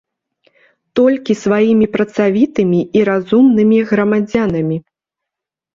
[0.99, 4.77] Толькі сваімі працавітымі і разумнымі грамадзянамі.